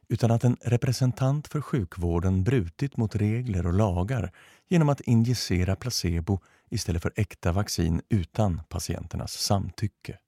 [0.08, 4.32] utan att en representant för sjukvården brutit mot regler och lagar
[4.68, 10.18] genom att injicera placebo istället för äkta vaccin utan patienternas samtycke.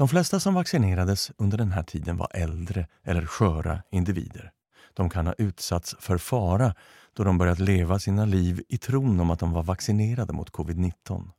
[0.00, 4.52] De flesta som vaccinerades under den här tiden var äldre eller sköra individer.
[4.94, 6.74] De kan ha utsatts för fara
[7.12, 11.30] då de börjat leva sina liv i tron om att de var vaccinerade mot covid-19.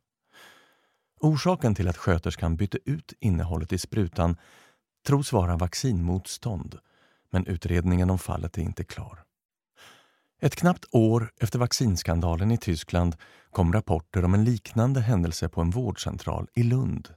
[1.20, 4.36] Orsaken till att sköterskan bytte ut innehållet i sprutan
[5.06, 6.78] tros vara vaccinmotstånd,
[7.30, 9.24] men utredningen om fallet är inte klar.
[10.40, 13.16] Ett knappt år efter vaccinskandalen i Tyskland
[13.50, 17.08] kom rapporter om en liknande händelse på en vårdcentral i Lund.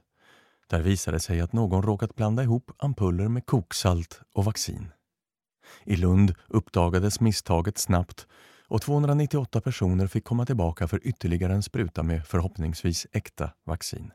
[0.66, 4.92] Där visade det sig att någon råkat blanda ihop ampuller med koksalt och vaccin.
[5.84, 8.26] I Lund uppdagades misstaget snabbt
[8.68, 14.12] och 298 personer fick komma tillbaka för ytterligare en spruta med förhoppningsvis äkta vaccin.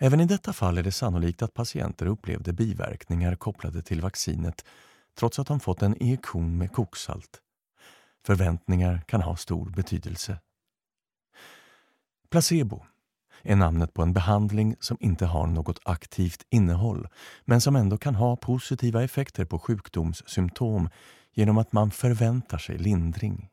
[0.00, 4.64] Även i detta fall är det sannolikt att patienter upplevde biverkningar kopplade till vaccinet
[5.18, 7.42] trots att de fått en injektion med koksalt.
[8.26, 10.38] Förväntningar kan ha stor betydelse.
[12.30, 12.84] Placebo
[13.42, 17.08] är namnet på en behandling som inte har något aktivt innehåll
[17.44, 20.88] men som ändå kan ha positiva effekter på sjukdomssymptom
[21.34, 23.48] genom att man förväntar sig lindring.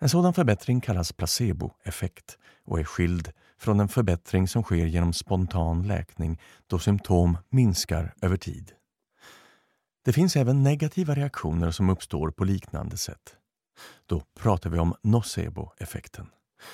[0.00, 5.82] En sådan förbättring kallas placeboeffekt och är skild från den förbättring som sker genom spontan
[5.82, 8.72] läkning då symptom minskar över tid.
[10.04, 13.36] Det finns även negativa reaktioner som uppstår på liknande sätt.
[14.06, 16.26] Då pratar vi om noceboeffekten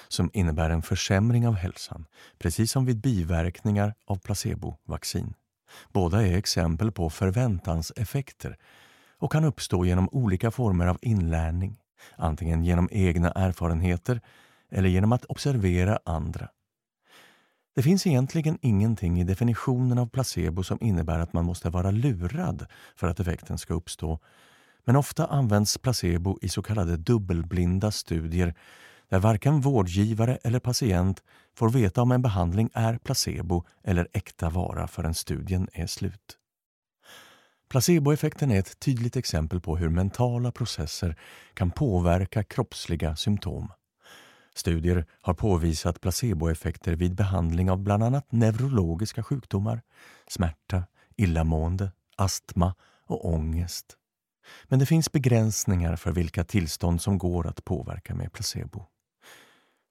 [0.08, 2.06] som innebär en försämring av hälsan,
[2.38, 5.34] precis som vid biverkningar av placebovaccin.
[5.92, 8.56] Båda är exempel på förväntanseffekter
[9.18, 11.76] och kan uppstå genom olika former av inlärning,
[12.16, 14.20] antingen genom egna erfarenheter
[14.70, 16.48] eller genom att observera andra.
[17.74, 22.66] Det finns egentligen ingenting i definitionen av placebo som innebär att man måste vara lurad
[22.96, 24.18] för att effekten ska uppstå.
[24.84, 28.54] Men ofta används placebo i så kallade dubbelblinda studier
[29.08, 31.22] där varken vårdgivare eller patient
[31.54, 36.38] får veta om en behandling är placebo eller äkta vara förrän studien är slut.
[37.68, 41.16] Placeboeffekten är ett tydligt exempel på hur mentala processer
[41.54, 43.72] kan påverka kroppsliga symptom.
[44.54, 49.82] Studier har påvisat placeboeffekter vid behandling av bland annat neurologiska sjukdomar,
[50.28, 50.84] smärta,
[51.16, 52.74] illamående, astma
[53.06, 53.96] och ångest.
[54.64, 58.86] Men det finns begränsningar för vilka tillstånd som går att påverka med placebo.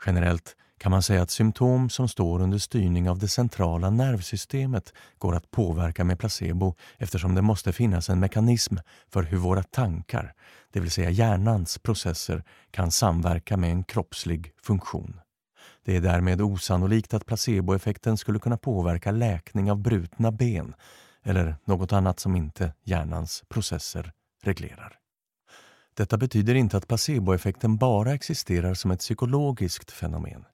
[0.06, 5.36] Generellt kan man säga att symptom som står under styrning av det centrala nervsystemet går
[5.36, 8.76] att påverka med placebo eftersom det måste finnas en mekanism
[9.10, 10.34] för hur våra tankar,
[10.74, 15.20] det vill säga hjärnans processer, kan samverka med en kroppslig funktion.
[15.86, 20.76] Det är därmed osannolikt att placeboeffekten skulle kunna påverka läkning av brutna ben
[21.24, 24.12] eller något annat som inte hjärnans processer
[24.44, 25.05] reglerar.
[25.98, 30.46] Detta betyder inte att placeboeffekten bara existerar som ett psykologiskt fenomen.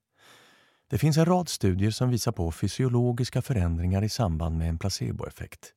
[0.90, 5.74] Det finns en rad studier som visar på fysiologiska förändringar i samband med en placeboeffekt.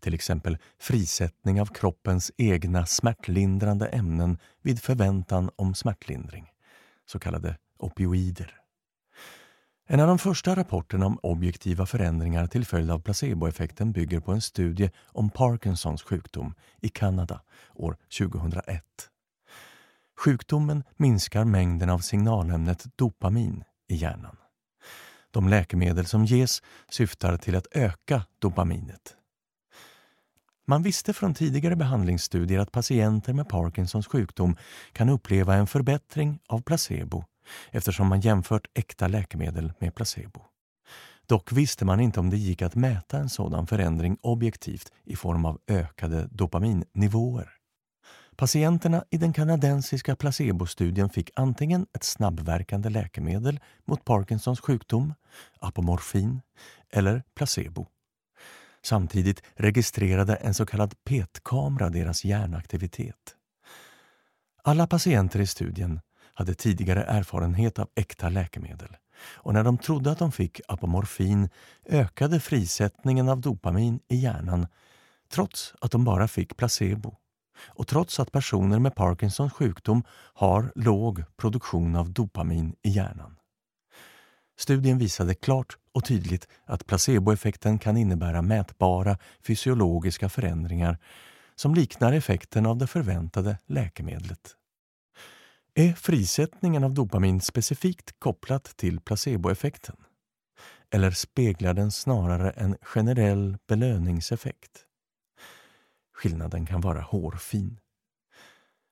[0.00, 6.46] Till exempel frisättning av kroppens egna smärtlindrande ämnen vid förväntan om smärtlindring,
[7.06, 8.63] så kallade opioider.
[9.86, 14.40] En av de första rapporterna om objektiva förändringar till följd av placeboeffekten bygger på en
[14.40, 17.40] studie om Parkinsons sjukdom i Kanada
[17.74, 18.84] år 2001.
[20.18, 24.36] Sjukdomen minskar mängden av signalämnet dopamin i hjärnan.
[25.30, 29.16] De läkemedel som ges syftar till att öka dopaminet.
[30.66, 34.56] Man visste från tidigare behandlingsstudier att patienter med Parkinsons sjukdom
[34.92, 37.24] kan uppleva en förbättring av placebo
[37.70, 40.40] eftersom man jämfört äkta läkemedel med placebo.
[41.26, 45.44] Dock visste man inte om det gick att mäta en sådan förändring objektivt i form
[45.44, 47.50] av ökade dopaminnivåer.
[48.36, 55.14] Patienterna i den kanadensiska placebostudien fick antingen ett snabbverkande läkemedel mot Parkinsons sjukdom,
[55.60, 56.40] apomorfin,
[56.92, 57.86] eller placebo.
[58.82, 63.36] Samtidigt registrerade en så kallad PET-kamera deras hjärnaktivitet.
[64.62, 66.00] Alla patienter i studien
[66.34, 68.96] hade tidigare erfarenhet av äkta läkemedel
[69.34, 71.48] och när de trodde att de fick apomorfin
[71.86, 74.66] ökade frisättningen av dopamin i hjärnan
[75.32, 77.16] trots att de bara fick placebo
[77.66, 83.36] och trots att personer med Parkinsons sjukdom har låg produktion av dopamin i hjärnan.
[84.58, 90.98] Studien visade klart och tydligt att placeboeffekten kan innebära mätbara fysiologiska förändringar
[91.54, 94.56] som liknar effekten av det förväntade läkemedlet.
[95.76, 99.96] Är frisättningen av dopamin specifikt kopplat till placeboeffekten?
[100.90, 104.84] Eller speglar den snarare en generell belöningseffekt?
[106.16, 107.78] Skillnaden kan vara hårfin.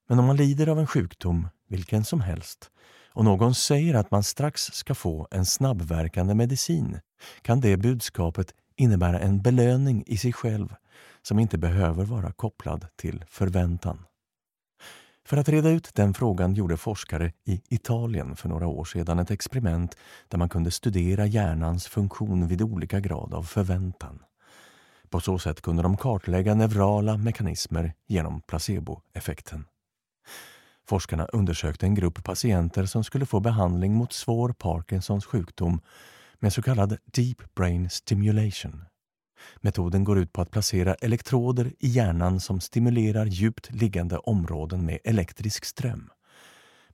[0.08, 2.70] Men om man lider av en sjukdom, vilken som helst,
[3.08, 7.00] och någon säger att man strax ska få en snabbverkande medicin
[7.42, 10.74] kan det budskapet innebära en belöning i sig själv
[11.22, 14.04] som inte behöver vara kopplad till förväntan.
[15.24, 19.30] För att reda ut den frågan gjorde forskare i Italien för några år sedan ett
[19.30, 19.96] experiment
[20.28, 24.22] där man kunde studera hjärnans funktion vid olika grad av förväntan.
[25.10, 29.64] På så sätt kunde de kartlägga neurala mekanismer genom placeboeffekten.
[30.88, 35.80] Forskarna undersökte en grupp patienter som skulle få behandling mot svår Parkinsons sjukdom
[36.38, 38.84] med så kallad Deep Brain Stimulation.
[39.56, 44.98] Metoden går ut på att placera elektroder i hjärnan som stimulerar djupt liggande områden med
[45.04, 46.10] elektrisk ström.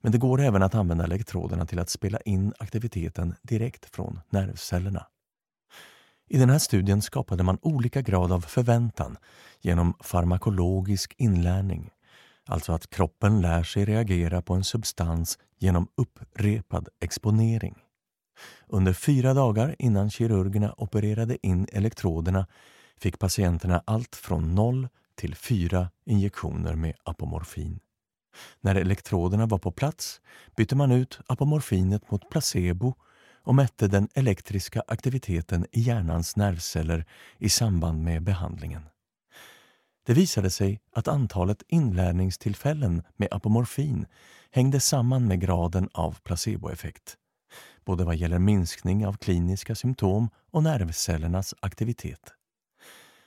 [0.00, 5.06] Men det går även att använda elektroderna till att spela in aktiviteten direkt från nervcellerna.
[6.28, 9.16] I den här studien skapade man olika grad av förväntan
[9.61, 11.90] genom farmakologisk inlärning
[12.48, 17.74] Alltså att kroppen lär sig reagera på en substans genom upprepad exponering.
[18.66, 22.46] Under fyra dagar innan kirurgerna opererade in elektroderna
[22.96, 27.81] fick patienterna allt från noll till fyra injektioner med apomorfin.
[28.61, 30.20] När elektroderna var på plats
[30.57, 32.94] bytte man ut apomorfinet mot placebo
[33.42, 37.05] och mätte den elektriska aktiviteten i hjärnans nervceller
[37.38, 38.83] i samband med behandlingen.
[40.07, 44.07] Det visade sig att antalet inlärningstillfällen med apomorfin
[44.51, 47.16] hängde samman med graden av placeboeffekt,
[47.88, 52.20] både vad gäller minskning av kliniska symptom och nervcellernas aktivitet.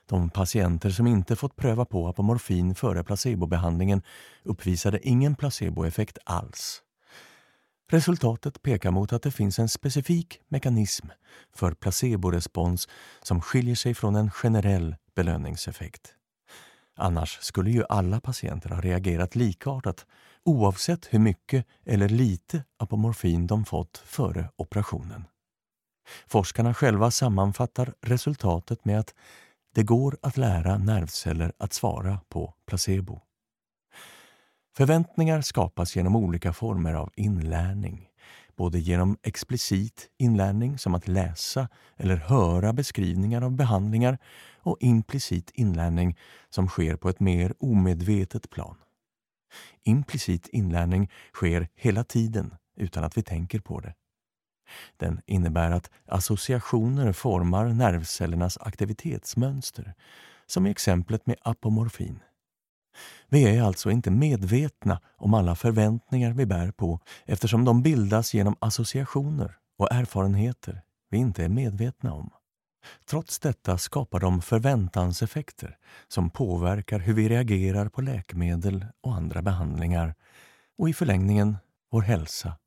[0.06, 4.02] De patienter som inte fått pröva på apomorfin före placebobehandlingen
[4.44, 6.82] uppvisade ingen placeboeffekt alls.
[7.92, 11.08] Resultatet pekar mot att det finns en specifik mekanism
[11.56, 12.88] för placeborespons
[13.22, 16.14] som skiljer sig från en generell belöningseffekt.
[16.96, 20.06] Annars skulle ju alla patienter ha reagerat likartat
[20.46, 25.26] oavsett hur mycket eller lite apomorfin de fått före operationen.
[26.28, 29.14] Forskarna själva sammanfattar resultatet med att
[29.76, 33.22] det går att lära nervceller att svara på placebo.
[34.78, 38.12] Förväntningar skapas genom olika former av inlärning
[38.62, 44.18] både genom explicit inlärning som att läsa eller höra beskrivningar av behandlingar
[44.58, 46.18] och implicit inlärning
[46.50, 48.76] som sker på ett mer omedvetet plan.
[49.84, 53.94] Implicit inlärning sker hela tiden utan att vi tänker på det.
[54.98, 59.94] Den innebär att associationer formar nervcellernas aktivitetsmönster,
[60.46, 62.20] som i exemplet med apomorfin.
[63.30, 68.56] Vi är alltså inte medvetna om alla förväntningar vi bär på eftersom de bildas genom
[68.60, 72.30] associationer och erfarenheter vi inte är medvetna om.
[73.06, 80.16] Trots detta skapar de förväntanseffekter som påverkar hur vi reagerar på läkemedel och andra behandlingar
[80.78, 81.58] och i förlängningen
[81.92, 82.58] vår hälsa.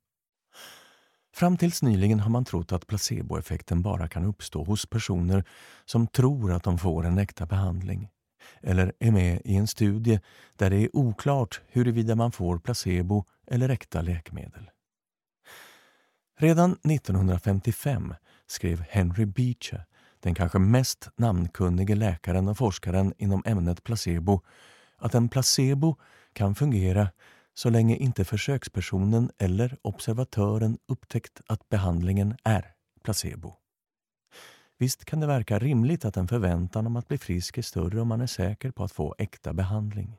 [1.33, 5.43] Fram tills nyligen har man trott att placeboeffekten bara kan uppstå hos personer
[5.85, 8.09] som tror att de får en äkta behandling
[8.61, 10.19] eller är med i en studie
[10.55, 14.69] där det är oklart huruvida man får placebo eller äkta läkemedel.
[16.37, 18.13] Redan 1955
[18.47, 19.85] skrev Henry Beecher,
[20.25, 24.41] den kanske mest namnkunnige läkaren och forskaren inom ämnet placebo,
[24.97, 25.95] att en placebo
[26.33, 27.07] kan fungera
[27.53, 32.73] så länge inte försökspersonen eller observatören upptäckt att behandlingen är
[33.03, 33.53] placebo.
[34.77, 38.07] Visst kan det verka rimligt att en förväntan om att bli frisk är större om
[38.07, 40.17] man är säker på att få äkta behandling.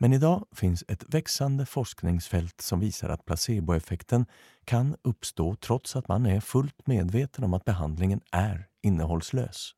[0.00, 4.26] Men idag finns ett växande forskningsfält som visar att placeboeffekten
[4.64, 9.74] kan uppstå trots att man är fullt medveten om att behandlingen är innehållslös.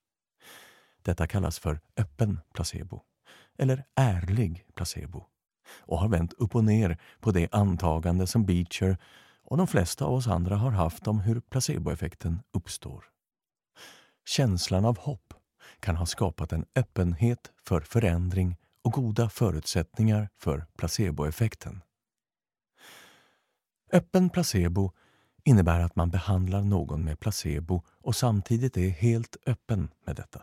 [1.03, 3.03] Detta kallas för öppen placebo,
[3.59, 5.25] eller ärlig placebo
[5.79, 8.99] och har vänt upp och ner på det antagande som Beecher
[9.43, 13.05] och de flesta av oss andra har haft om hur placeboeffekten uppstår.
[14.25, 15.35] känslan av hopp
[15.81, 21.83] kan ha skapat en öppenhet för förändring och goda förutsättningar för placeboeffekten.
[23.93, 24.93] Öppen placebo
[25.45, 30.43] innebär att man behandlar någon med placebo och samtidigt är helt öppen med detta.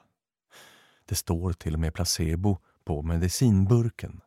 [1.06, 4.22] Det står till och med placebo på medicinburken.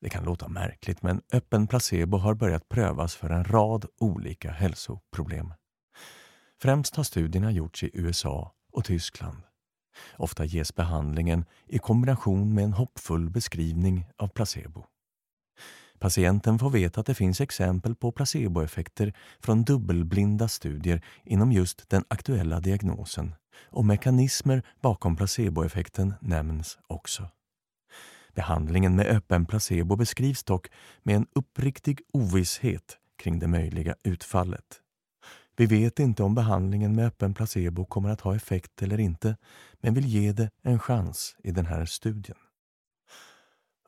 [0.00, 5.54] Det kan låta märkligt men öppen placebo har börjat prövas för en rad olika hälsoproblem.
[6.62, 9.42] Främst har studierna gjorts i USA och Tyskland.
[10.16, 14.84] Ofta ges behandlingen i kombination med en hoppfull beskrivning av placebo.
[15.98, 22.04] Patienten får veta att det finns exempel på placeboeffekter från dubbelblinda studier inom just den
[22.08, 23.34] aktuella diagnosen
[23.70, 27.28] och mekanismer bakom placeboeffekten nämns också.
[28.34, 30.66] Behandlingen med öppen placebo beskrivs dock
[31.02, 34.80] med en uppriktig ovisshet kring det möjliga utfallet.
[35.60, 39.36] Vi vet inte om behandlingen med öppen placebo kommer att ha effekt eller inte,
[39.80, 42.36] men vill ge det en chans i den här studien.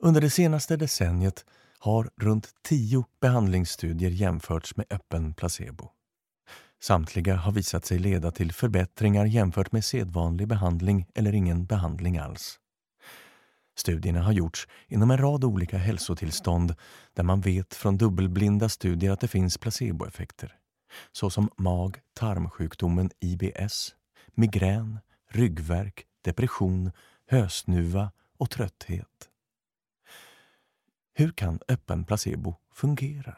[0.00, 1.44] Under det senaste decenniet
[1.78, 5.90] har runt tio behandlingsstudier jämförts med öppen placebo.
[6.82, 12.58] Samtliga har visat sig leda till förbättringar jämfört med sedvanlig behandling eller ingen behandling alls.
[13.76, 16.74] Studierna har gjorts inom en rad olika hälsotillstånd
[17.14, 20.58] där man vet från dubbelblinda studier att det finns placeboeffekter
[21.12, 23.94] såsom mag-tarmsjukdomen IBS,
[24.34, 24.98] migrän,
[25.30, 26.92] ryggvärk, depression,
[27.26, 29.28] hösnuva och trötthet.
[31.14, 33.36] Hur kan öppen placebo fungera?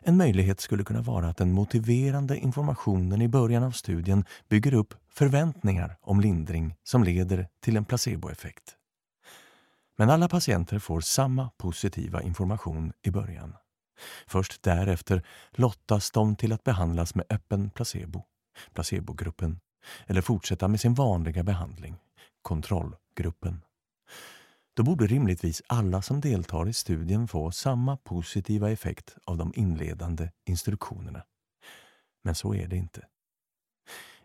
[0.00, 4.94] En möjlighet skulle kunna vara att den motiverande informationen i början av studien bygger upp
[5.08, 8.76] förväntningar om lindring som leder till en placeboeffekt.
[9.96, 13.52] Men alla patienter får samma positiva information i början.
[14.26, 18.24] Först därefter lottas de till att behandlas med öppen placebo,
[18.72, 19.60] placebogruppen,
[20.06, 21.96] eller fortsätta med sin vanliga behandling,
[22.42, 23.62] kontrollgruppen.
[24.74, 30.30] Då borde rimligtvis alla som deltar i studien få samma positiva effekt av de inledande
[30.44, 31.22] instruktionerna.
[32.22, 33.06] Men så är det inte.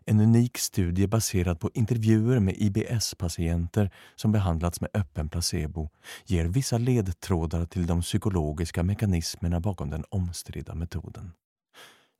[0.06, 5.90] En unik studie baserad på intervjuer med IBS-patienter som behandlats med öppen placebo
[6.26, 11.32] ger vissa ledtrådar till de psykologiska mekanismerna bakom den omstridda metoden.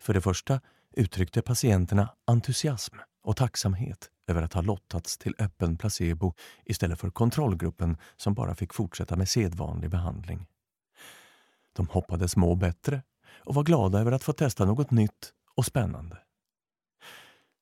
[0.01, 0.61] För det första
[0.97, 7.97] uttryckte patienterna entusiasm och tacksamhet över att ha lottats till öppen placebo istället för kontrollgruppen
[8.17, 10.47] som bara fick fortsätta med sedvanlig behandling.
[11.73, 13.03] De hoppades må bättre
[13.45, 16.19] och var glada över att få testa något nytt och spännande.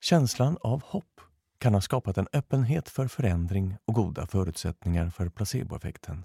[0.03, 1.20] Känslan av hopp
[1.59, 6.24] kan ha skapat en öppenhet för förändring och goda förutsättningar för placeboeffekten.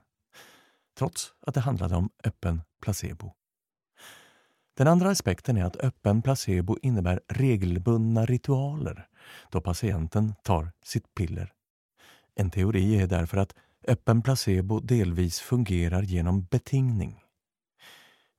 [0.97, 3.31] Trots att det handlade om öppen placebo.
[4.77, 9.07] Den andra aspekten är att öppen placebo innebär regelbundna ritualer
[9.49, 11.53] då patienten tar sitt piller.
[12.35, 13.55] En teori är därför att
[13.87, 17.24] öppen placebo delvis fungerar genom betingning.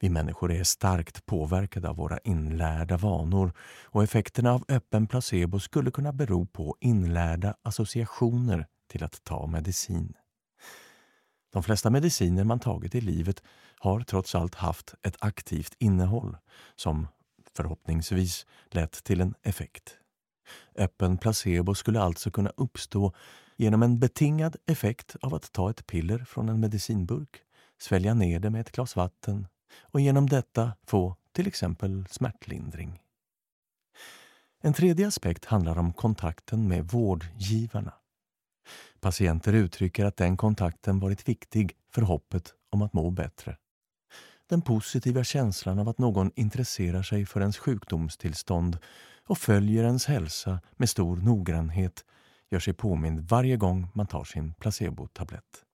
[0.01, 3.53] Vi människor är starkt påverkade av våra inlärda vanor
[3.85, 10.13] och effekterna av öppen placebo skulle kunna bero på inlärda associationer till att ta medicin.
[11.53, 13.43] De flesta mediciner man tagit i livet
[13.79, 16.37] har trots allt haft ett aktivt innehåll
[16.75, 17.09] som
[17.57, 19.99] förhoppningsvis lett till en effekt.
[20.75, 23.15] Öppen placebo skulle alltså kunna uppstå
[23.57, 27.37] genom en betingad effekt av att ta ett piller från en medicinburk,
[27.81, 29.47] svälja ner det med ett glas vatten
[29.81, 33.01] och genom detta få till exempel smärtlindring.
[34.61, 37.93] En tredje aspekt handlar om kontakten med vårdgivarna.
[39.01, 43.57] Patienter uttrycker att den kontakten varit viktig för hoppet om att må bättre.
[44.49, 48.79] Den positiva känslan av att någon intresserar sig för ens sjukdomstillstånd
[49.27, 52.05] och följer ens hälsa med stor noggrannhet
[52.51, 55.66] gör sig påmind varje gång man tar sin placebotablett.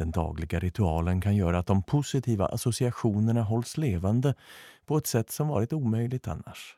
[0.00, 4.34] Den dagliga ritualen kan göra att de positiva associationerna hålls levande
[4.86, 6.76] på ett sätt som varit omöjligt annars.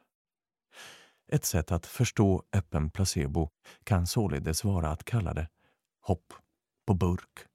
[1.28, 3.48] Ett sätt att förstå öppen placebo
[3.84, 5.48] kan således vara att kalla det
[6.00, 6.32] hopp
[6.86, 7.46] på burk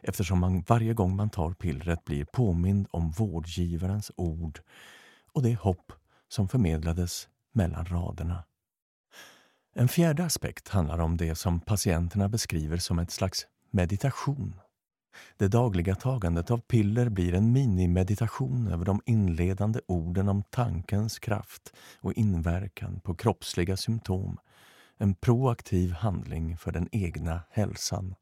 [0.00, 4.60] eftersom man varje gång man tar pillret blir påmind om vårdgivarens ord
[5.32, 5.92] och det hopp
[6.28, 8.44] som förmedlades mellan raderna.
[9.74, 14.60] En fjärde aspekt handlar om det som patienterna beskriver som ett slags meditation.
[15.36, 21.72] Det dagliga tagandet av piller blir en minimeditation över de inledande orden om tankens kraft
[22.00, 24.38] och inverkan på kroppsliga symptom.
[24.98, 28.14] En proaktiv handling för den egna hälsan.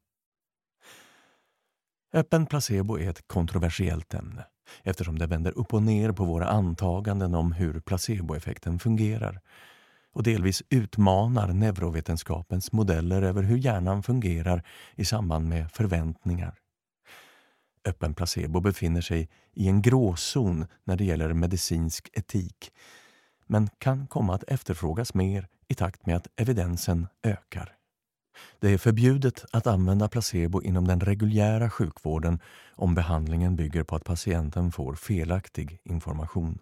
[2.13, 4.45] Öppen placebo är ett kontroversiellt ämne
[4.83, 9.41] eftersom det vänder upp och ner på våra antaganden om hur placeboeffekten fungerar
[10.13, 14.63] och delvis utmanar neurovetenskapens modeller över hur hjärnan fungerar
[14.95, 16.55] i samband med förväntningar.
[17.87, 22.73] Öppen placebo befinner sig i en gråzon när det gäller medicinsk etik
[23.47, 27.77] men kan komma att efterfrågas mer i takt med att evidensen ökar.
[28.61, 32.41] Det är förbjudet att använda placebo inom den reguljära sjukvården
[32.75, 36.59] om behandlingen bygger på att patienten får felaktig information.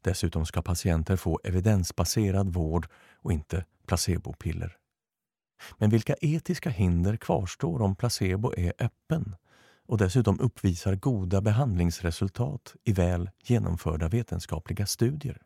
[0.00, 4.76] Dessutom ska patienter få evidensbaserad vård och inte placebopiller.
[5.78, 9.36] Men vilka etiska hinder kvarstår om placebo är öppen
[9.86, 15.42] och dessutom uppvisar goda behandlingsresultat i väl genomförda vetenskapliga studier?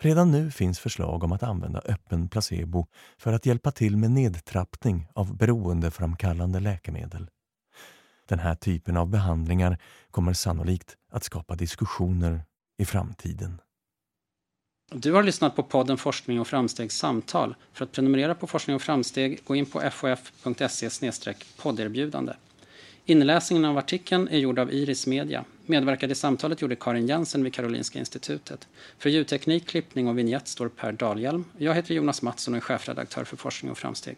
[0.00, 2.86] Redan nu finns förslag om att använda öppen placebo
[3.18, 7.30] för att hjälpa till med nedtrappning av beroendeframkallande läkemedel.
[8.28, 9.78] Den här typen av behandlingar
[10.10, 12.44] kommer sannolikt att skapa diskussioner
[12.78, 13.60] i framtiden.
[14.94, 17.54] Du har lyssnat på podden Forskning och framstegs samtal.
[17.72, 21.12] För att prenumerera på Forskning och framsteg, gå in på fof.se
[21.56, 22.32] podderbjudande.
[23.04, 25.44] Inläsningen av artikeln är gjord av Iris Media.
[25.66, 28.68] Medverkade i samtalet gjorde Karin Jensen vid Karolinska institutet.
[28.98, 31.44] För ljudteknik, klippning och vignett står Per Dahlhjelm.
[31.58, 34.16] Jag heter Jonas Mattsson och är chefredaktör för Forskning och framsteg.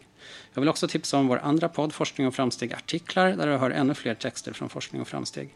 [0.53, 3.71] Jag vill också tipsa om vår andra podd Forskning och framsteg artiklar där du hör
[3.71, 5.49] ännu fler texter från Forskning och framsteg.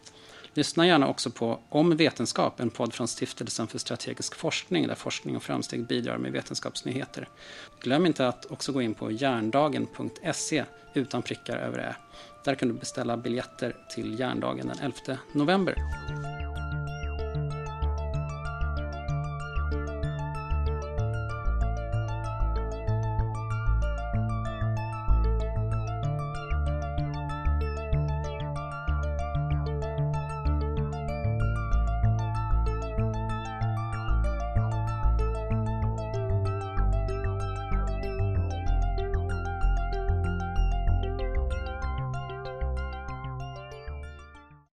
[0.54, 5.36] Lyssna gärna också på Om vetenskap, en podd från Stiftelsen för strategisk forskning där forskning
[5.36, 7.28] och framsteg bidrar med vetenskapsnyheter.
[7.80, 11.96] Glöm inte att också gå in på järndagen.se utan prickar över ä.
[12.44, 15.74] Där kan du beställa biljetter till järndagen den 11 november.